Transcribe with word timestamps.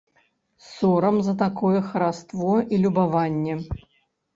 Сорам 0.69 1.21
за 1.29 1.35
такое 1.43 1.85
хараство 1.93 2.59
і 2.59 2.75
любаванне. 2.87 3.65